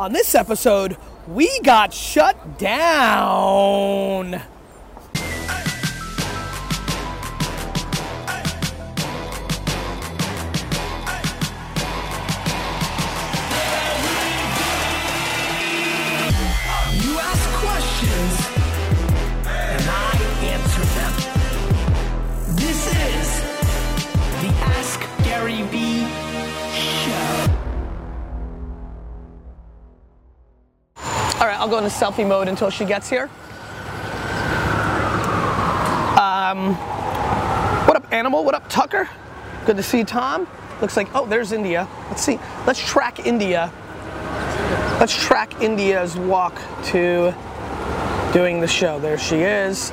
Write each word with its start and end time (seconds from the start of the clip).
On 0.00 0.14
this 0.14 0.34
episode, 0.34 0.96
we 1.28 1.60
got 1.60 1.92
shut 1.92 2.58
down. 2.58 4.40
Go 31.70 31.78
into 31.78 31.90
selfie 31.90 32.26
mode 32.26 32.48
until 32.48 32.68
she 32.68 32.84
gets 32.84 33.08
here. 33.08 33.30
Um, 36.20 36.74
what 37.86 37.96
up, 37.96 38.12
Animal? 38.12 38.44
What 38.44 38.54
up, 38.54 38.68
Tucker? 38.68 39.08
Good 39.64 39.76
to 39.76 39.82
see 39.82 40.04
Tom. 40.04 40.46
Looks 40.80 40.96
like, 40.96 41.08
oh, 41.14 41.26
there's 41.26 41.52
India. 41.52 41.88
Let's 42.08 42.22
see. 42.22 42.38
Let's 42.66 42.84
track 42.84 43.26
India. 43.26 43.72
Let's 44.98 45.14
track 45.14 45.62
India's 45.62 46.16
walk 46.16 46.54
to 46.86 47.34
doing 48.32 48.60
the 48.60 48.68
show. 48.68 48.98
There 48.98 49.18
she 49.18 49.36
is 49.36 49.90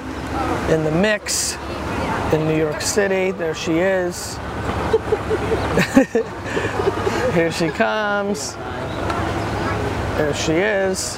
in 0.70 0.84
the 0.84 0.92
mix 0.92 1.56
in 2.34 2.48
New 2.48 2.58
York 2.58 2.82
City. 2.82 3.32
There 3.32 3.56
she 3.56 3.74
is. 3.74 4.38
Here 7.34 7.52
she 7.52 7.70
comes. 7.70 8.56
There 10.18 10.34
she 10.34 10.54
is. 10.54 11.18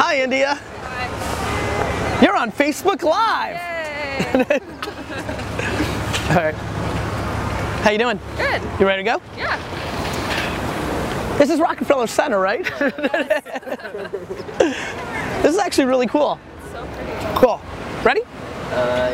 Hi, 0.00 0.22
India. 0.22 0.58
You're 2.22 2.36
on 2.36 2.50
Facebook 2.50 3.02
Live. 3.02 3.56
All 6.30 6.36
right. 6.36 6.54
How 7.82 7.90
you 7.90 7.98
doing? 7.98 8.18
Good. 8.36 8.62
You 8.80 8.86
ready 8.86 9.02
to 9.04 9.10
go? 9.10 9.20
Yeah. 9.36 9.56
This 11.38 11.50
is 11.50 11.60
Rockefeller 11.60 12.06
Center, 12.06 12.40
right? 12.40 12.64
this 15.42 15.52
is 15.52 15.58
actually 15.58 15.84
really 15.84 16.06
cool. 16.06 16.40
So. 16.72 16.88
Cool. 17.36 17.60
Ready? 18.02 18.22
Uh, 18.70 19.12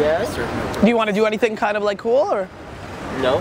yes. 0.00 0.34
Do 0.80 0.88
you 0.88 0.96
want 0.96 1.08
to 1.08 1.14
do 1.14 1.26
anything 1.26 1.54
kind 1.54 1.76
of 1.76 1.82
like 1.82 1.98
cool 1.98 2.32
or? 2.32 2.48
No. 3.20 3.36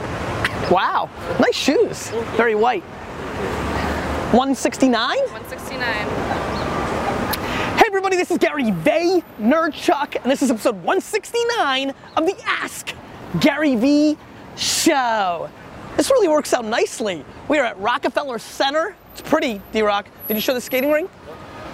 Wow, 0.69 1.09
nice 1.39 1.55
shoes. 1.55 2.09
Very 2.35 2.53
white. 2.53 2.83
169? 4.31 5.17
169. 5.17 5.81
Hey 7.77 7.83
everybody, 7.87 8.15
this 8.15 8.29
is 8.29 8.37
Gary 8.37 8.69
Vay, 8.69 9.23
Nerd 9.39 9.73
Chuck, 9.73 10.15
and 10.17 10.25
this 10.25 10.43
is 10.43 10.51
episode 10.51 10.75
169 10.75 11.91
of 12.15 12.27
the 12.27 12.35
Ask 12.45 12.93
GaryVee 13.37 14.15
Show. 14.55 15.49
This 15.97 16.11
really 16.11 16.27
works 16.27 16.53
out 16.53 16.63
nicely. 16.63 17.25
We 17.47 17.57
are 17.57 17.65
at 17.65 17.79
Rockefeller 17.79 18.37
Center. 18.37 18.95
It's 19.13 19.21
pretty, 19.21 19.63
D-Rock. 19.71 20.07
Did 20.27 20.37
you 20.37 20.41
show 20.41 20.53
the 20.53 20.61
skating 20.61 20.91
ring? 20.91 21.09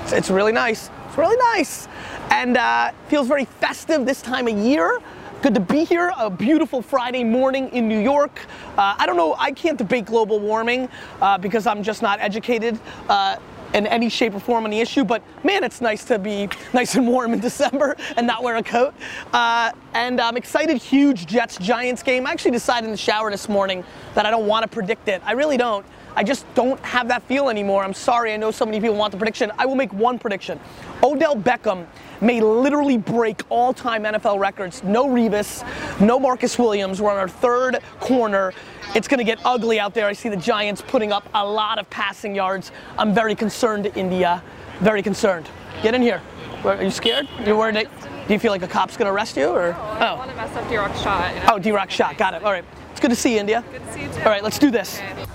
It's, 0.03 0.13
it's 0.13 0.29
really 0.29 0.53
nice. 0.53 0.89
It's 1.07 1.17
really 1.17 1.35
nice. 1.57 1.89
And 2.31 2.55
uh, 2.55 2.93
feels 3.09 3.27
very 3.27 3.43
festive 3.43 4.05
this 4.05 4.21
time 4.21 4.47
of 4.47 4.57
year. 4.57 5.01
Good 5.41 5.53
to 5.53 5.59
be 5.59 5.83
here. 5.83 6.11
A 6.17 6.29
beautiful 6.29 6.81
Friday 6.81 7.23
morning 7.23 7.69
in 7.69 7.87
New 7.87 7.99
York. 7.99 8.39
Uh, 8.77 8.95
I 8.97 9.05
don't 9.05 9.17
know, 9.17 9.35
I 9.37 9.51
can't 9.51 9.77
debate 9.77 10.05
global 10.05 10.39
warming 10.39 10.89
uh, 11.21 11.37
because 11.37 11.67
I'm 11.67 11.83
just 11.83 12.01
not 12.01 12.19
educated 12.19 12.79
uh, 13.09 13.35
in 13.73 13.85
any 13.85 14.09
shape 14.09 14.33
or 14.33 14.39
form 14.39 14.63
on 14.63 14.71
the 14.71 14.79
issue, 14.79 15.03
but 15.03 15.21
man, 15.43 15.63
it's 15.63 15.81
nice 15.81 16.03
to 16.05 16.17
be 16.17 16.49
nice 16.73 16.95
and 16.95 17.07
warm 17.07 17.33
in 17.33 17.39
December 17.41 17.95
and 18.17 18.25
not 18.25 18.41
wear 18.41 18.55
a 18.55 18.63
coat. 18.63 18.95
Uh, 19.33 19.71
and 19.93 20.19
I'm 20.19 20.37
excited, 20.37 20.77
huge 20.77 21.27
Jets 21.27 21.57
Giants 21.57 22.01
game. 22.01 22.25
I 22.25 22.31
actually 22.31 22.51
decided 22.51 22.85
in 22.85 22.91
the 22.91 22.97
shower 22.97 23.29
this 23.29 23.47
morning 23.47 23.83
that 24.15 24.25
I 24.25 24.31
don't 24.31 24.47
want 24.47 24.63
to 24.63 24.67
predict 24.67 25.09
it. 25.09 25.21
I 25.25 25.33
really 25.33 25.57
don't. 25.57 25.85
I 26.15 26.23
just 26.23 26.45
don't 26.55 26.79
have 26.79 27.07
that 27.09 27.23
feel 27.23 27.49
anymore. 27.49 27.83
I'm 27.83 27.93
sorry, 27.93 28.33
I 28.33 28.37
know 28.37 28.51
so 28.51 28.65
many 28.65 28.79
people 28.79 28.95
want 28.95 29.11
the 29.11 29.17
prediction. 29.17 29.51
I 29.57 29.65
will 29.65 29.75
make 29.75 29.91
one 29.93 30.17
prediction. 30.17 30.59
Odell 31.03 31.35
Beckham 31.35 31.85
may 32.21 32.39
literally 32.39 32.97
break 32.97 33.41
all 33.49 33.73
time 33.73 34.03
NFL 34.03 34.39
records. 34.39 34.83
No 34.83 35.07
Revis, 35.07 35.63
no 35.99 36.19
Marcus 36.19 36.57
Williams. 36.57 37.01
We're 37.01 37.11
on 37.11 37.17
our 37.17 37.27
third 37.27 37.79
corner. 37.99 38.53
It's 38.95 39.07
going 39.07 39.17
to 39.17 39.25
get 39.25 39.39
ugly 39.43 39.79
out 39.79 39.93
there. 39.93 40.07
I 40.07 40.13
see 40.13 40.29
the 40.29 40.37
Giants 40.37 40.81
putting 40.81 41.11
up 41.11 41.27
a 41.33 41.45
lot 41.45 41.79
of 41.79 41.89
passing 41.89 42.33
yards. 42.33 42.71
I'm 42.97 43.13
very 43.13 43.35
concerned, 43.35 43.91
India. 43.95 44.41
Very 44.79 45.01
concerned. 45.01 45.49
Get 45.83 45.93
in 45.93 46.01
here. 46.01 46.21
Are 46.63 46.81
you 46.81 46.91
scared? 46.91 47.27
You're 47.45 47.57
worried? 47.57 47.75
That, 47.75 47.87
do 48.27 48.33
you 48.33 48.39
feel 48.39 48.51
like 48.51 48.63
a 48.63 48.67
cop's 48.67 48.95
going 48.95 49.07
to 49.07 49.11
arrest 49.11 49.35
you? 49.35 49.49
Or? 49.49 49.73
I 49.73 49.99
don't 49.99 50.17
want 50.17 50.29
to 50.31 50.35
mess 50.35 50.55
up 50.55 50.67
D-Rock's 50.69 51.01
shot. 51.01 51.35
You 51.35 51.41
know? 51.41 51.47
Oh, 51.51 51.59
D-Rock 51.59 51.91
shot. 51.91 52.17
Got 52.17 52.33
it. 52.35 52.43
All 52.43 52.51
right. 52.51 52.65
It's 52.91 52.99
good 53.01 53.09
to 53.09 53.15
see 53.15 53.33
you, 53.33 53.39
India. 53.39 53.63
Good 53.71 53.81
to 53.85 53.93
see 53.93 54.01
you 54.03 54.07
too. 54.07 54.19
All 54.19 54.25
right, 54.25 54.41
let's 54.41 54.57
do 54.57 54.71
this. 54.71 54.99
Okay. 54.99 55.25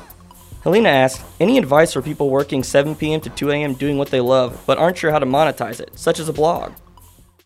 Helena 0.63 0.91
asks, 0.91 1.25
any 1.41 1.57
advice 1.57 1.95
for 1.95 2.03
people 2.03 2.29
working 2.29 2.63
7 2.63 2.95
p.m. 2.95 3.23
to 3.23 3.31
2 3.31 3.51
a.m. 3.51 3.73
doing 3.73 3.97
what 3.97 4.11
they 4.11 4.21
love, 4.21 4.63
but 4.67 4.77
aren't 4.77 4.99
sure 4.99 5.11
how 5.11 5.19
to 5.19 5.25
monetize 5.25 5.81
it, 5.81 5.99
such 5.99 6.19
as 6.19 6.29
a 6.29 6.35
blog? 6.35 6.73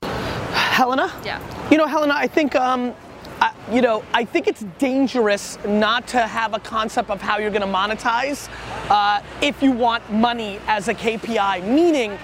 Helena? 0.03 1.13
Yeah. 1.25 1.41
You 1.71 1.79
know, 1.79 1.87
Helena, 1.87 2.15
I 2.17 2.27
think, 2.27 2.57
um, 2.57 2.93
I, 3.41 3.53
you 3.71 3.83
know, 3.83 4.03
I 4.13 4.25
think 4.25 4.49
it's 4.49 4.65
dangerous 4.79 5.59
not 5.65 6.09
to 6.09 6.23
have 6.23 6.55
a 6.55 6.59
concept 6.59 7.09
of 7.09 7.23
how 7.23 7.39
you're 7.39 7.53
going 7.53 7.63
to 7.63 7.69
monetize 7.69 8.49
uh, 8.91 9.23
if 9.41 9.63
you 9.63 9.71
want 9.71 10.13
money 10.13 10.59
as 10.67 10.89
a 10.89 10.95
KPI. 10.95 11.65
Meaning, 11.69 12.19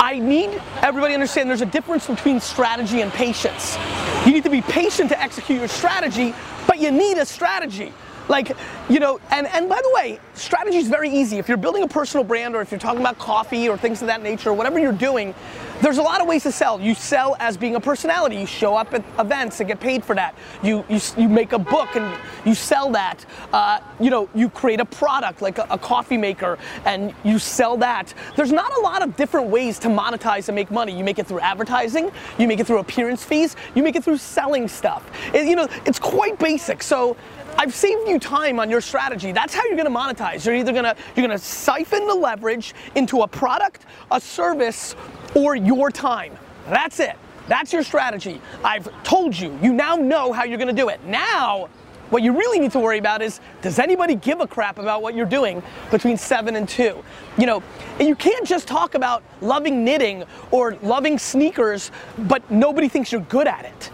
I 0.00 0.18
need 0.18 0.60
everybody 0.82 1.12
to 1.12 1.14
understand 1.14 1.48
there's 1.48 1.60
a 1.60 1.66
difference 1.66 2.08
between 2.08 2.40
strategy 2.40 3.00
and 3.00 3.12
patience. 3.12 3.78
You 4.26 4.32
need 4.32 4.42
to 4.42 4.50
be 4.50 4.62
patient 4.62 5.08
to 5.10 5.22
execute 5.22 5.60
your 5.60 5.68
strategy, 5.68 6.34
but 6.66 6.80
you 6.80 6.90
need 6.90 7.16
a 7.18 7.24
strategy. 7.24 7.92
Like, 8.28 8.56
you 8.88 8.98
know, 8.98 9.20
and, 9.30 9.46
and 9.46 9.68
by 9.68 9.80
the 9.80 9.90
way, 9.94 10.18
strategy 10.34 10.78
is 10.78 10.88
very 10.88 11.10
easy. 11.10 11.38
If 11.38 11.48
you're 11.48 11.56
building 11.56 11.82
a 11.82 11.88
personal 11.88 12.24
brand 12.24 12.54
or 12.54 12.62
if 12.62 12.70
you're 12.70 12.80
talking 12.80 13.00
about 13.00 13.18
coffee 13.18 13.68
or 13.68 13.76
things 13.76 14.02
of 14.02 14.08
that 14.08 14.22
nature, 14.22 14.52
whatever 14.52 14.78
you're 14.78 14.92
doing, 14.92 15.34
there's 15.82 15.98
a 15.98 16.02
lot 16.02 16.20
of 16.20 16.26
ways 16.26 16.42
to 16.44 16.52
sell. 16.52 16.80
You 16.80 16.94
sell 16.94 17.36
as 17.38 17.56
being 17.56 17.76
a 17.76 17.80
personality. 17.80 18.36
You 18.36 18.46
show 18.46 18.76
up 18.76 18.94
at 18.94 19.04
events 19.18 19.60
and 19.60 19.68
get 19.68 19.78
paid 19.80 20.04
for 20.04 20.14
that. 20.14 20.34
You 20.62 20.84
you, 20.88 21.00
you 21.16 21.28
make 21.28 21.52
a 21.52 21.58
book 21.58 21.94
and 21.96 22.18
you 22.44 22.54
sell 22.54 22.90
that. 22.92 23.24
Uh, 23.52 23.80
you 24.00 24.10
know, 24.10 24.28
you 24.34 24.48
create 24.48 24.80
a 24.80 24.84
product 24.84 25.42
like 25.42 25.58
a, 25.58 25.66
a 25.70 25.78
coffee 25.78 26.16
maker 26.16 26.58
and 26.84 27.14
you 27.24 27.38
sell 27.38 27.76
that. 27.78 28.12
There's 28.36 28.52
not 28.52 28.72
a 28.76 28.80
lot 28.80 29.02
of 29.02 29.16
different 29.16 29.48
ways 29.48 29.78
to 29.80 29.88
monetize 29.88 30.48
and 30.48 30.56
make 30.56 30.70
money. 30.70 30.96
You 30.96 31.04
make 31.04 31.18
it 31.18 31.26
through 31.26 31.40
advertising. 31.40 32.10
You 32.38 32.48
make 32.48 32.60
it 32.60 32.66
through 32.66 32.78
appearance 32.78 33.22
fees. 33.24 33.54
You 33.74 33.82
make 33.82 33.96
it 33.96 34.04
through 34.04 34.18
selling 34.18 34.68
stuff. 34.68 35.08
It- 35.34 35.46
you 35.46 35.54
know, 35.56 35.68
it's 35.84 35.98
quite 35.98 36.38
basic. 36.38 36.82
So. 36.82 37.16
I've 37.58 37.74
saved 37.74 38.06
you 38.06 38.18
time 38.18 38.60
on 38.60 38.68
your 38.68 38.82
strategy. 38.82 39.32
That's 39.32 39.54
how 39.54 39.62
you're 39.64 39.78
gonna 39.78 39.88
monetize. 39.88 40.44
You're 40.44 40.56
either 40.56 40.74
gonna 40.74 40.94
you're 41.14 41.26
gonna 41.26 41.38
siphon 41.38 42.06
the 42.06 42.14
leverage 42.14 42.74
into 42.96 43.22
a 43.22 43.26
product, 43.26 43.86
a 44.10 44.20
service, 44.20 44.94
or 45.36 45.54
your 45.54 45.90
time. 45.90 46.36
That's 46.68 46.98
it. 46.98 47.14
That's 47.46 47.72
your 47.72 47.84
strategy. 47.84 48.40
I've 48.64 48.88
told 49.04 49.38
you. 49.38 49.56
You 49.62 49.72
now 49.72 49.94
know 49.94 50.32
how 50.32 50.42
you're 50.44 50.58
gonna 50.58 50.72
do 50.72 50.88
it. 50.88 51.04
Now, 51.04 51.68
what 52.10 52.22
you 52.22 52.36
really 52.36 52.58
need 52.58 52.72
to 52.72 52.78
worry 52.78 52.98
about 52.98 53.20
is 53.20 53.40
does 53.62 53.78
anybody 53.78 54.14
give 54.14 54.40
a 54.40 54.46
crap 54.46 54.78
about 54.78 55.02
what 55.02 55.14
you're 55.14 55.26
doing 55.26 55.62
between 55.90 56.16
7 56.16 56.56
and 56.56 56.68
2? 56.68 57.02
You 57.36 57.46
know, 57.46 57.62
you 58.00 58.14
can't 58.14 58.46
just 58.46 58.66
talk 58.66 58.94
about 58.94 59.22
loving 59.40 59.84
knitting 59.84 60.24
or 60.50 60.76
loving 60.82 61.18
sneakers, 61.18 61.90
but 62.18 62.48
nobody 62.50 62.88
thinks 62.88 63.12
you're 63.12 63.20
good 63.22 63.46
at 63.46 63.64
it. 63.64 63.90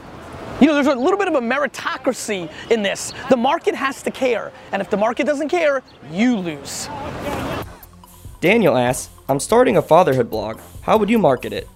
You 0.60 0.68
know, 0.68 0.74
there's 0.74 0.86
a 0.86 0.94
little 0.94 1.18
bit 1.18 1.28
of 1.28 1.34
a 1.34 1.40
meritocracy 1.40 2.50
in 2.70 2.82
this. 2.82 3.12
The 3.30 3.36
market 3.36 3.74
has 3.74 4.02
to 4.02 4.10
care, 4.10 4.52
and 4.70 4.80
if 4.80 4.90
the 4.90 4.96
market 4.96 5.26
doesn't 5.26 5.48
care, 5.48 5.82
you 6.10 6.36
lose. 6.36 6.88
Daniel 8.40 8.76
asks, 8.76 9.10
I'm 9.28 9.40
starting 9.40 9.76
a 9.76 9.82
fatherhood 9.82 10.30
blog. 10.30 10.60
How 10.82 10.96
would 10.96 11.08
you 11.08 11.18
market 11.20 11.52
it? 11.52 11.68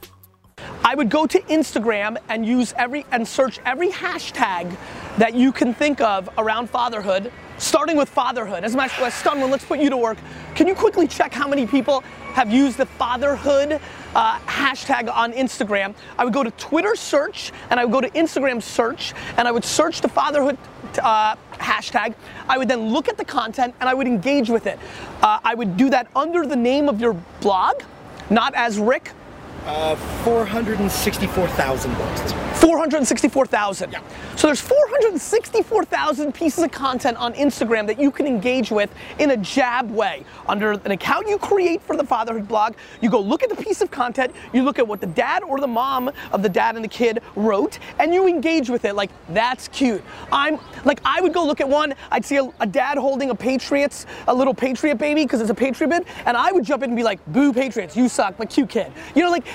I 0.85 0.97
would 0.97 1.11
go 1.11 1.27
to 1.27 1.41
Instagram 1.43 2.17
and 2.29 2.45
use 2.45 2.75
every 2.77 3.07
and 3.13 3.27
search 3.27 3.61
every 3.65 3.89
hashtag 3.89 4.77
that 5.19 5.33
you 5.35 5.53
can 5.53 5.73
think 5.73 6.01
of 6.01 6.29
around 6.37 6.69
fatherhood, 6.69 7.31
starting 7.57 7.97
with 7.97 8.09
fatherhood. 8.09 8.65
As 8.65 8.75
a 8.75 8.83
as 8.83 8.93
fact, 8.93 9.41
let's 9.49 9.65
put 9.65 9.79
you 9.79 9.91
to 9.91 9.97
work. 9.97 10.19
Can 10.57 10.67
you 10.67 10.75
quickly 10.75 11.07
check 11.07 11.33
how 11.33 11.47
many 11.47 11.69
people 11.69 12.01
have 12.35 12.53
used 12.53 12.79
the 12.79 12.87
fatherhood 12.87 13.81
uh, 14.17 14.39
hashtag 14.41 15.09
on 15.15 15.33
Instagram? 15.33 15.95
I 16.19 16.25
would 16.25 16.35
go 16.35 16.43
to 16.43 16.51
Twitter 16.53 16.97
search 16.97 17.53
and 17.71 17.79
I 17.79 17.85
would 17.85 17.93
go 17.93 18.01
to 18.01 18.11
Instagram 18.11 18.61
search 18.61 19.15
and 19.37 19.47
I 19.47 19.53
would 19.53 19.65
search 19.65 20.01
the 20.01 20.09
fatherhood 20.09 20.59
uh, 21.01 21.37
hashtag. 21.53 22.17
I 22.49 22.59
would 22.59 22.67
then 22.67 22.89
look 22.89 23.09
at 23.09 23.17
the 23.17 23.25
content 23.25 23.73
and 23.79 23.89
I 23.89 23.95
would 23.95 24.09
engage 24.09 24.51
with 24.51 24.67
it. 24.67 24.81
Uh, 25.23 25.39
I 25.45 25.55
would 25.55 25.77
do 25.77 25.91
that 25.91 26.09
under 26.17 26.45
the 26.45 26.57
name 26.57 26.89
of 26.89 27.01
your 27.01 27.13
blog, 27.41 27.83
not 28.31 28.55
as 28.55 28.79
Rick 28.79 29.13
Uh, 29.67 29.97
464,000 30.23 31.93
books. 31.97 32.46
464,000. 32.57 33.97
So 34.37 34.47
there's 34.49 34.61
464,000 34.61 36.33
pieces 36.33 36.65
of 36.65 36.71
content 36.71 37.17
on 37.19 37.35
Instagram 37.35 37.87
that 37.87 38.01
you 38.01 38.11
can 38.11 38.27
engage 38.27 38.71
with 38.71 38.91
in 39.19 39.31
a 39.31 39.37
jab 39.37 39.91
way. 39.91 40.25
Under 40.49 40.73
an 40.73 40.91
account 40.91 41.29
you 41.29 41.39
create 41.39 41.83
for 41.83 41.97
the 41.97 42.05
fatherhood 42.05 42.49
blog, 42.49 42.75
you 43.01 43.11
go 43.11 43.21
look 43.21 43.43
at 43.43 43.51
the 43.51 43.57
piece 43.57 43.81
of 43.81 43.91
content, 43.91 44.35
you 44.53 44.63
look 44.63 44.79
at 44.79 44.87
what 44.87 45.01
the 45.01 45.07
dad 45.07 45.43
or 45.43 45.61
the 45.61 45.67
mom 45.67 46.11
of 46.33 46.43
the 46.43 46.49
dad 46.49 46.77
and 46.77 46.85
the 46.85 46.89
kid 46.89 47.21
wrote, 47.35 47.79
and 47.99 48.15
you 48.15 48.27
engage 48.27 48.71
with 48.71 48.85
it. 48.85 48.95
Like, 48.95 49.11
that's 49.31 49.69
cute. 49.69 50.03
I'm 50.33 50.59
like, 50.85 51.01
I 51.05 51.21
would 51.21 51.33
go 51.33 51.45
look 51.45 51.61
at 51.61 51.69
one, 51.69 51.95
I'd 52.11 52.25
see 52.25 52.37
a, 52.37 52.49
a 52.61 52.67
dad 52.67 52.99
holding 52.99 53.31
a 53.31 53.35
Patriots, 53.35 54.07
a 54.29 54.35
little 54.35 54.55
Patriot 54.55 54.97
baby, 54.97 55.25
because 55.25 55.41
it's 55.41 55.51
a 55.51 55.55
Patriot 55.55 55.89
bid, 55.89 56.07
and 56.25 56.37
I 56.37 56.53
would 56.53 56.65
jump 56.65 56.83
in 56.83 56.91
and 56.91 56.97
be 56.97 57.03
like, 57.03 57.25
boo 57.27 57.53
Patriots, 57.53 57.97
you 57.97 58.09
suck, 58.09 58.37
but 58.37 58.51
cute 58.51 58.71
kid. 58.71 58.93
You 59.15 59.23
know, 59.23 59.31
like, 59.31 59.47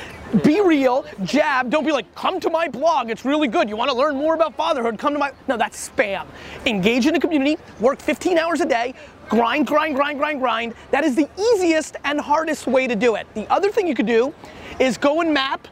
be 0.43 0.61
real, 0.61 1.05
jab, 1.23 1.69
don't 1.69 1.85
be 1.85 1.91
like, 1.91 2.13
come 2.15 2.39
to 2.39 2.49
my 2.49 2.67
blog, 2.67 3.09
it's 3.09 3.25
really 3.25 3.47
good. 3.47 3.69
You 3.69 3.75
wanna 3.75 3.93
learn 3.93 4.15
more 4.15 4.33
about 4.33 4.55
fatherhood, 4.55 4.97
come 4.97 5.13
to 5.13 5.19
my, 5.19 5.31
no, 5.47 5.57
that's 5.57 5.89
spam. 5.89 6.25
Engage 6.65 7.05
in 7.05 7.13
the 7.13 7.19
community, 7.19 7.61
work 7.79 7.99
15 7.99 8.37
hours 8.37 8.61
a 8.61 8.65
day, 8.65 8.93
grind, 9.29 9.67
grind, 9.67 9.95
grind, 9.95 10.17
grind, 10.17 10.39
grind. 10.39 10.73
That 10.91 11.03
is 11.03 11.15
the 11.15 11.29
easiest 11.39 11.97
and 12.03 12.19
hardest 12.19 12.67
way 12.67 12.87
to 12.87 12.95
do 12.95 13.15
it. 13.15 13.27
The 13.33 13.51
other 13.51 13.71
thing 13.71 13.87
you 13.87 13.95
could 13.95 14.07
do 14.07 14.33
is 14.79 14.97
go 14.97 15.21
and 15.21 15.33
map 15.33 15.67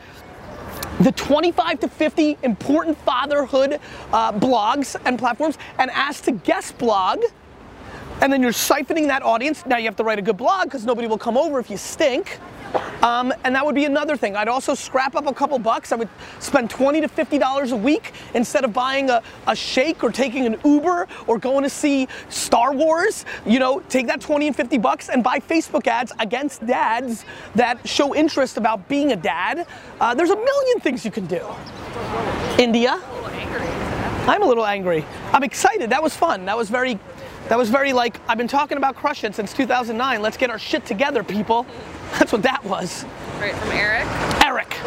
the 1.00 1.12
25 1.14 1.80
to 1.80 1.88
50 1.88 2.38
important 2.44 2.98
fatherhood 3.00 3.80
uh, 4.12 4.34
blogs 4.34 4.96
and 5.06 5.18
platforms 5.18 5.58
and 5.78 5.90
ask 5.92 6.26
to 6.26 6.32
guest 6.32 6.78
blog 6.78 7.24
and 8.22 8.34
then 8.34 8.42
you're 8.42 8.52
siphoning 8.52 9.08
that 9.08 9.24
audience. 9.24 9.66
Now 9.66 9.78
you 9.78 9.86
have 9.86 9.96
to 9.96 10.04
write 10.04 10.20
a 10.20 10.22
good 10.22 10.36
blog 10.36 10.66
because 10.66 10.86
nobody 10.86 11.08
will 11.08 11.18
come 11.18 11.38
over 11.38 11.60
if 11.60 11.70
you 11.70 11.78
stink. 11.78 12.40
Um, 13.01 13.34
and 13.44 13.56
that 13.56 13.66
would 13.66 13.75
be 13.75 13.86
another 13.86 14.18
thing. 14.18 14.36
I'd 14.36 14.48
also 14.48 14.74
scrap 14.74 15.16
up 15.16 15.28
a 15.28 15.34
couple 15.34 15.57
bucks. 15.60 15.92
I 15.92 15.96
would 15.96 16.10
spend 16.40 16.69
20 16.69 17.01
to 17.01 17.07
50 17.07 17.38
dollars 17.38 17.72
a 17.72 17.78
week 17.78 18.13
instead 18.34 18.63
of 18.66 18.74
buying 18.74 19.10
a, 19.10 19.22
a 19.48 19.56
shake 19.56 20.04
or 20.04 20.12
taking 20.12 20.46
an 20.46 20.60
Uber 20.66 21.07
or 21.28 21.38
going 21.38 21.63
to 21.63 21.69
see 21.69 22.07
Star 22.30 22.74
Wars. 22.74 23.25
You 23.46 23.60
know, 23.60 23.80
take 23.90 24.07
that 24.07 24.22
20 24.22 24.48
and 24.48 24.56
50 24.56 24.78
bucks 24.78 25.10
and 25.10 25.24
buy 25.24 25.40
Facebook 25.40 25.88
ads 25.88 26.12
against 26.19 26.66
dads 26.66 27.25
that 27.56 27.88
show 27.88 28.16
interest 28.16 28.57
about 28.57 28.88
being 28.90 29.12
a 29.12 29.16
dad. 29.16 29.66
Uh, 30.00 30.13
there's 30.13 30.31
a 30.31 30.36
million 30.36 30.80
things 30.80 31.06
you 31.06 31.12
can 31.12 31.25
do. 31.25 31.46
India. 32.57 33.00
I'm 34.28 34.44
a 34.44 34.46
little 34.46 34.66
angry. 34.66 35.04
I'm 35.34 35.44
excited. 35.44 35.90
That 35.90 36.04
was 36.04 36.16
fun. 36.16 36.46
That 36.46 36.56
was 36.56 36.69
very, 36.69 37.00
that 37.50 37.57
was 37.57 37.69
very 37.69 37.92
like, 37.94 38.19
I've 38.28 38.38
been 38.38 38.48
talking 38.48 38.78
about 38.78 38.96
Crush 38.96 39.24
It 39.24 39.34
since 39.34 39.54
2009. 39.54 40.22
Let's 40.22 40.38
get 40.38 40.51
our 40.51 40.60
shit 40.60 40.86
together, 40.86 41.24
people. 41.24 41.66
That's 42.18 42.31
what 42.31 42.44
that 42.44 42.63
was. 42.63 43.06
Right 43.40 43.56
from 43.56 43.72
Eric. 43.72 44.06
Eric. 44.46 44.78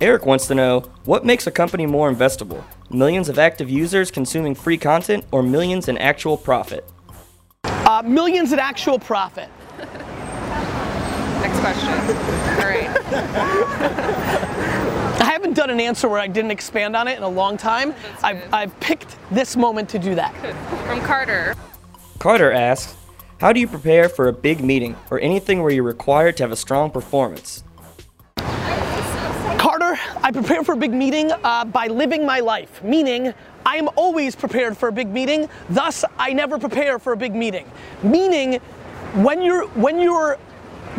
Eric 0.00 0.24
wants 0.24 0.46
to 0.46 0.54
know 0.54 0.80
what 1.04 1.24
makes 1.24 1.48
a 1.48 1.50
company 1.50 1.86
more 1.86 2.12
investable? 2.12 2.62
Millions 2.90 3.28
of 3.28 3.40
active 3.40 3.68
users 3.68 4.12
consuming 4.12 4.54
free 4.54 4.78
content 4.78 5.24
or 5.32 5.42
millions 5.42 5.88
in 5.88 5.98
actual 5.98 6.36
profit? 6.36 6.88
Uh, 7.64 8.02
millions 8.04 8.52
in 8.52 8.60
actual 8.60 8.98
profit. 8.98 9.48
Next 11.40 11.58
question. 11.60 11.88
All 12.60 12.68
right. 12.68 12.90
I 15.44 15.46
haven't 15.46 15.58
done 15.58 15.68
an 15.68 15.80
answer 15.80 16.08
where 16.08 16.20
I 16.20 16.26
didn't 16.26 16.52
expand 16.52 16.96
on 16.96 17.06
it 17.06 17.18
in 17.18 17.22
a 17.22 17.28
long 17.28 17.58
time. 17.58 17.94
I've. 18.22 18.42
I've 18.50 18.80
picked 18.80 19.18
this 19.30 19.58
moment 19.58 19.90
to 19.90 19.98
do 19.98 20.14
that. 20.14 20.34
From 20.86 21.02
Carter. 21.02 21.54
Carter 22.18 22.50
asks, 22.50 22.96
how 23.40 23.52
do 23.52 23.60
you 23.60 23.68
prepare 23.68 24.08
for 24.08 24.28
a 24.28 24.32
big 24.32 24.64
meeting 24.64 24.96
or 25.10 25.20
anything 25.20 25.62
where 25.62 25.70
you're 25.70 25.84
required 25.84 26.38
to 26.38 26.44
have 26.44 26.50
a 26.50 26.56
strong 26.56 26.90
performance? 26.90 27.62
Carter, 28.38 29.98
I 30.22 30.30
prepare 30.32 30.64
for 30.64 30.72
a 30.72 30.78
big 30.78 30.94
meeting 30.94 31.30
uh, 31.30 31.66
by 31.66 31.88
living 31.88 32.24
my 32.24 32.40
life, 32.40 32.82
meaning 32.82 33.34
I 33.66 33.76
am 33.76 33.90
always 33.96 34.34
prepared 34.34 34.78
for 34.78 34.88
a 34.88 34.92
big 34.92 35.08
meeting. 35.08 35.50
Thus, 35.68 36.06
I 36.16 36.32
never 36.32 36.58
prepare 36.58 36.98
for 36.98 37.12
a 37.12 37.18
big 37.18 37.34
meeting. 37.34 37.70
Meaning, 38.02 38.60
when 39.16 39.42
you're 39.42 39.66
when 39.74 40.00
you're 40.00 40.38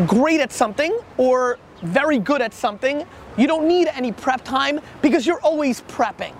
great 0.05 0.39
at 0.39 0.51
something 0.51 0.95
or 1.17 1.57
very 1.81 2.19
good 2.19 2.41
at 2.41 2.53
something, 2.53 3.05
you 3.37 3.47
don't 3.47 3.67
need 3.67 3.87
any 3.89 4.11
prep 4.11 4.43
time 4.43 4.79
because 5.01 5.25
you're 5.25 5.41
always 5.41 5.81
prepping. 5.81 6.33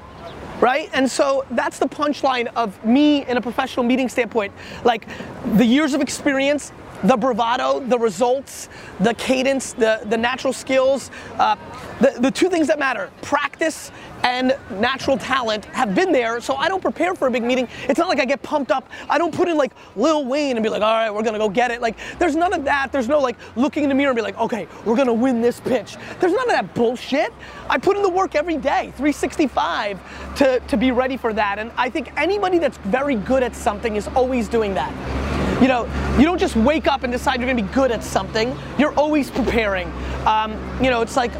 Right? 0.62 0.90
And 0.94 1.10
so 1.12 1.46
that's 1.52 1.80
the 1.80 1.88
punchline 1.88 2.48
of 2.56 2.84
me 2.86 3.26
in 3.26 3.36
a 3.36 3.42
professional 3.42 3.86
meeting 3.86 4.08
standpoint. 4.08 4.54
Like 4.86 5.08
the 5.56 5.66
years 5.66 5.94
of 5.94 6.02
experience, 6.02 6.72
the 7.04 7.18
bravado, 7.18 7.80
the 7.80 7.98
results, 7.98 8.70
the 9.00 9.14
cadence, 9.16 9.74
the, 9.74 10.02
the 10.06 10.18
natural 10.18 10.54
skills, 10.54 11.12
uh, 11.38 11.56
the, 12.00 12.18
the 12.20 12.32
two 12.32 12.50
things 12.50 12.68
that 12.68 12.80
matter, 12.80 13.12
practice 13.22 13.92
and 14.24 14.58
natural 14.72 15.18
talent 15.18 15.66
have 15.66 15.94
been 15.94 16.12
there, 16.12 16.42
so 16.42 16.56
I 16.56 16.68
don't 16.68 16.82
prepare 16.82 17.14
for 17.14 17.28
a 17.28 17.32
big 17.32 17.44
meeting. 17.44 17.68
It's 17.88 18.00
not 18.00 18.10
like 18.10 18.20
I 18.20 18.26
get 18.26 18.42
pumped 18.42 18.72
up. 18.72 18.90
I 19.08 19.20
don't 19.20 19.34
put 19.34 19.48
in 19.48 19.56
like 19.56 19.72
Lil 19.96 20.26
Wayne 20.26 20.58
and 20.58 20.64
be 20.64 20.70
like, 20.70 20.82
all 20.82 20.94
right, 20.94 21.12
we're 21.12 21.24
gonna 21.24 21.38
go 21.38 21.48
get 21.48 21.70
it. 21.70 21.80
Like, 21.80 21.96
there's 22.18 22.36
none 22.36 22.54
of 22.54 22.64
that. 22.66 22.92
There's 22.92 23.08
no 23.08 23.20
like 23.20 23.38
looking 23.56 23.84
in 23.84 23.90
the 23.90 23.96
mirror 23.96 24.10
and 24.10 24.16
be 24.16 24.24
like, 24.24 24.38
okay, 24.40 24.68
we're 24.84 24.96
gonna 24.96 25.14
win 25.14 25.42
this 25.42 25.60
pitch. 25.60 25.96
There's 26.20 26.34
none 26.34 26.50
of 26.50 26.56
that 26.56 26.74
bullshit. 26.74 27.32
I 27.70 27.78
put 27.78 27.98
in 27.98 28.04
the 28.04 28.10
work 28.10 28.36
every 28.36 28.58
day, 28.58 28.92
365, 28.98 30.36
to, 30.38 30.60
to 30.60 30.78
be 30.78 30.92
ready 30.92 31.18
for 31.18 31.32
that. 31.34 31.60
And 31.60 31.72
I 31.78 31.90
think 31.90 32.12
anybody 32.18 32.58
that's 32.58 32.78
very 32.80 33.16
good 33.16 33.44
at 33.44 33.56
something 33.56 33.96
is 33.96 34.08
always 34.10 34.48
doing 34.48 34.74
that. 34.74 35.25
You 35.62 35.70
know, 35.70 35.86
you 36.20 36.26
don't 36.26 36.38
just 36.38 36.58
wake 36.58 36.86
up 36.86 37.04
and 37.04 37.14
decide 37.14 37.40
you're 37.40 37.50
gonna 37.50 37.62
be 37.62 37.74
good 37.74 37.92
at 37.92 38.04
something. 38.04 38.56
You're 38.78 38.94
always 38.96 39.32
preparing. 39.32 39.92
Um, 40.26 40.52
you 40.84 40.90
know, 40.90 41.02
it's 41.02 41.16
like, 41.16 41.32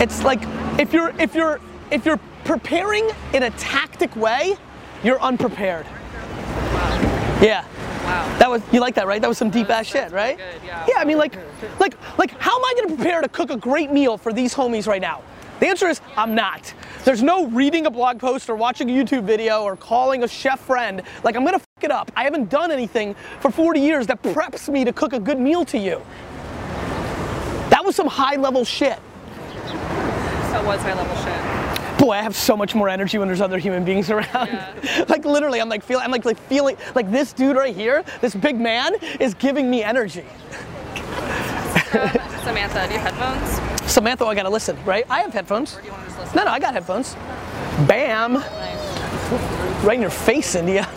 it's 0.00 0.24
like 0.24 0.40
if 0.78 0.92
you're 0.92 1.10
if 1.20 1.36
you're 1.36 1.60
if 1.92 2.04
you're 2.04 2.18
preparing 2.44 3.08
in 3.34 3.44
a 3.44 3.50
tactic 3.50 4.14
way, 4.16 4.56
you're 5.04 5.20
unprepared. 5.20 5.86
Yeah. 7.40 7.64
Wow. 8.04 8.38
That 8.38 8.50
was 8.50 8.62
you 8.72 8.80
like 8.80 8.96
that, 8.96 9.06
right? 9.06 9.20
That 9.20 9.28
was 9.28 9.38
some 9.38 9.50
deep 9.50 9.70
ass 9.70 9.86
shit, 9.86 10.10
right? 10.10 10.36
good, 10.36 10.46
yeah. 10.64 10.84
Yeah, 10.88 10.96
I 10.98 11.04
mean 11.04 11.18
like 11.18 11.36
like 11.78 11.96
like 12.18 12.30
how 12.40 12.56
am 12.56 12.64
I 12.64 12.74
gonna 12.76 12.96
prepare 12.96 13.20
to 13.20 13.28
cook 13.28 13.50
a 13.50 13.56
great 13.56 13.92
meal 13.92 14.18
for 14.18 14.32
these 14.32 14.52
homies 14.52 14.88
right 14.88 15.00
now? 15.00 15.22
The 15.60 15.68
answer 15.68 15.86
is 15.86 16.00
I'm 16.16 16.34
not. 16.34 16.72
There's 17.04 17.22
no 17.22 17.46
reading 17.46 17.86
a 17.86 17.90
blog 17.90 18.18
post 18.18 18.50
or 18.50 18.56
watching 18.56 18.90
a 18.90 18.92
YouTube 18.92 19.22
video 19.22 19.62
or 19.62 19.76
calling 19.76 20.24
a 20.24 20.28
chef 20.28 20.58
friend. 20.58 21.02
Like 21.22 21.36
I'm 21.36 21.44
gonna 21.44 21.60
it 21.84 21.90
up. 21.90 22.10
I 22.16 22.24
haven't 22.24 22.50
done 22.50 22.70
anything 22.70 23.14
for 23.40 23.50
40 23.50 23.80
years 23.80 24.06
that 24.08 24.22
preps 24.22 24.68
me 24.68 24.84
to 24.84 24.92
cook 24.92 25.12
a 25.12 25.20
good 25.20 25.38
meal 25.38 25.64
to 25.66 25.78
you. 25.78 26.00
That 27.70 27.84
was 27.84 27.94
some 27.96 28.06
high 28.06 28.36
level 28.36 28.64
shit. 28.64 28.98
So 29.66 30.64
what's 30.64 30.82
high 30.82 30.94
level 30.94 31.16
shit? 31.16 31.98
Boy, 31.98 32.12
I 32.12 32.22
have 32.22 32.36
so 32.36 32.56
much 32.56 32.74
more 32.74 32.88
energy 32.88 33.18
when 33.18 33.26
there's 33.28 33.40
other 33.40 33.58
human 33.58 33.84
beings 33.84 34.08
around. 34.12 34.26
Yeah. 34.48 35.04
like 35.08 35.24
literally, 35.24 35.60
I'm 35.60 35.68
like 35.68 35.82
feeling, 35.82 36.04
I'm 36.04 36.10
like, 36.12 36.24
like 36.24 36.38
feeling, 36.38 36.76
like 36.94 37.10
this 37.10 37.32
dude 37.32 37.56
right 37.56 37.74
here, 37.74 38.04
this 38.20 38.34
big 38.34 38.58
man, 38.58 38.94
is 39.20 39.34
giving 39.34 39.68
me 39.68 39.82
energy. 39.82 40.24
Samantha, 42.44 42.86
do 42.86 42.94
you 42.94 43.00
have 43.00 43.14
headphones? 43.14 43.90
Samantha, 43.90 44.24
oh, 44.24 44.28
I 44.28 44.34
gotta 44.34 44.48
listen, 44.50 44.76
right? 44.84 45.04
I 45.10 45.20
have 45.20 45.32
headphones. 45.32 45.76
Or 45.76 45.80
do 45.80 45.86
you 45.86 45.92
want 45.92 46.04
to 46.04 46.08
just 46.10 46.20
listen? 46.20 46.36
No, 46.36 46.44
no, 46.44 46.50
I 46.50 46.60
got 46.60 46.72
headphones. 46.74 47.14
Bam, 47.86 48.34
Nice. 48.34 49.84
right 49.84 49.94
in 49.94 50.00
your 50.00 50.10
face, 50.10 50.54
India. 50.54 50.88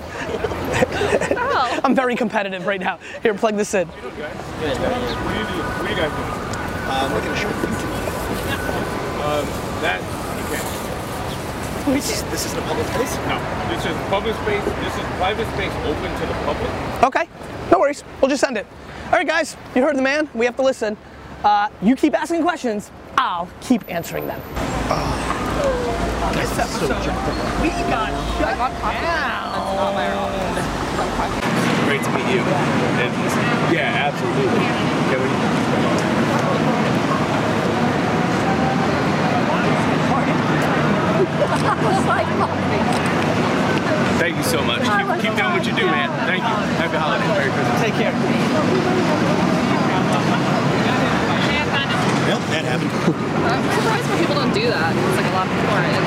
Oh. 0.73 1.79
I'm 1.83 1.95
very 1.95 2.15
competitive 2.15 2.65
right 2.65 2.79
now. 2.79 2.97
Here, 3.21 3.33
plug 3.33 3.55
this 3.55 3.73
in. 3.73 3.87
What 3.87 4.01
do 4.01 4.07
you 4.07 4.13
do? 4.13 4.21
What 4.21 5.85
are 5.85 5.89
you 5.89 5.95
guys 5.95 6.11
doing? 6.11 6.41
I'm 6.91 7.13
looking 7.13 7.29
to 7.31 7.35
show 7.37 7.49
YouTube. 7.49 7.91
Um, 9.21 9.45
that 9.81 10.01
you 10.01 10.55
can't. 10.55 11.95
This 11.95 12.11
is, 12.11 12.23
this 12.29 12.45
is 12.45 12.53
the 12.53 12.61
public 12.61 12.85
place? 12.87 13.15
No, 13.27 13.39
this 13.69 13.85
is 13.85 13.95
public 14.09 14.35
space. 14.35 14.63
This 14.63 14.95
is 14.95 15.03
private 15.17 15.47
space 15.53 15.73
open 15.85 16.11
to 16.19 16.25
the 16.25 16.33
public. 16.45 17.03
Okay, 17.03 17.27
no 17.71 17.79
worries. 17.79 18.03
We'll 18.21 18.29
just 18.29 18.41
send 18.41 18.57
it. 18.57 18.65
All 19.05 19.13
right, 19.13 19.27
guys, 19.27 19.57
you 19.75 19.81
heard 19.81 19.97
the 19.97 20.01
man. 20.01 20.29
We 20.33 20.45
have 20.45 20.55
to 20.57 20.63
listen. 20.63 20.97
Uh, 21.43 21.69
you 21.81 21.95
keep 21.95 22.13
asking 22.13 22.43
questions. 22.43 22.91
I'll 23.17 23.49
keep 23.61 23.89
answering 23.91 24.27
them. 24.27 24.41
So 26.31 26.87
jacked 27.03 27.61
We 27.61 27.69
got 27.91 28.11
not 28.57 28.71
viral. 29.95 30.31
Great 31.85 32.03
to 32.03 32.11
meet 32.11 32.29
you. 32.33 32.41
And, 32.41 33.11
yeah, 33.73 34.07
absolutely. 34.07 34.91
Thank 44.21 44.37
you 44.37 44.43
so 44.43 44.63
much. 44.63 44.81
Keep, 44.81 45.21
keep 45.21 45.35
doing 45.35 45.51
what 45.51 45.65
you 45.65 45.75
do, 45.75 45.85
man. 45.85 46.09
Thank 46.29 46.43
you. 46.43 46.55
Happy 46.77 46.97
holidays. 46.97 47.27
Merry 47.33 47.49
Christmas. 47.51 47.81
Take 47.81 47.97
care. 47.97 48.13
Yep, 52.31 52.41
that 52.53 52.63
happened. 52.63 52.93
I'm 53.43 53.65
surprised 53.75 54.07
when 54.07 54.19
people 54.21 54.35
don't 54.39 54.53
do 54.53 54.69
that. 54.69 54.95
It's 54.95 55.17
like 55.19 55.27
a 55.27 55.35
lot 55.35 55.49
of 55.49 55.53
people 55.57 55.73
are 55.73 55.83
in. 55.83 55.99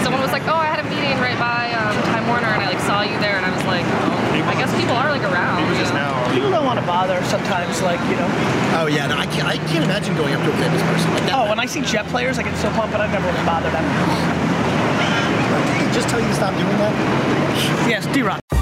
Someone 0.00 0.22
was 0.22 0.32
like, 0.32 0.46
"Oh, 0.46 0.56
I 0.56 0.70
had 0.70 0.80
a 0.80 0.86
meeting 0.88 1.18
right 1.18 1.36
by 1.36 1.74
um, 1.76 1.92
Time 2.08 2.24
Warner, 2.24 2.48
and 2.48 2.62
I 2.62 2.72
like 2.72 2.80
saw 2.86 3.02
you 3.02 3.18
there," 3.20 3.36
and 3.36 3.44
I 3.44 3.52
was 3.52 3.66
like, 3.68 3.84
oh, 3.84 4.48
"I 4.48 4.54
guess 4.56 4.72
people 4.78 4.96
are 4.96 5.12
like 5.12 5.26
around." 5.26 5.60
It 5.60 5.68
was 5.68 5.76
you 5.76 5.84
just 5.84 5.92
know? 5.92 6.08
now. 6.08 6.32
People 6.32 6.48
don't 6.48 6.64
want 6.64 6.80
to 6.80 6.86
bother 6.86 7.20
sometimes, 7.78 8.00
like, 8.00 8.10
you 8.10 8.16
know. 8.16 8.28
Oh 8.80 8.86
yeah, 8.86 9.06
no, 9.06 9.16
I 9.16 9.26
can't. 9.26 9.46
I 9.46 9.56
can't 9.68 9.84
imagine 9.84 10.16
going 10.16 10.34
up 10.34 10.42
to 10.42 10.50
a 10.52 10.56
famous 10.56 10.82
person 10.82 11.10
like 11.12 11.22
that. 11.24 11.34
Oh, 11.34 11.48
when 11.48 11.58
I 11.58 11.66
see 11.66 11.82
jet 11.82 12.06
players, 12.06 12.38
I 12.38 12.42
get 12.42 12.56
so 12.58 12.70
pumped, 12.70 12.92
but 12.92 13.00
I 13.00 13.10
never 13.10 13.26
want 13.26 13.38
to 13.38 13.44
bother 13.44 13.70
them. 13.70 13.84
Did 15.66 15.86
he 15.86 15.94
just 15.94 16.08
tell 16.08 16.20
you 16.20 16.28
to 16.28 16.34
stop 16.34 16.54
doing 16.54 16.76
that? 16.78 17.88
Yes, 17.88 18.06
D-Rock. 18.14 18.57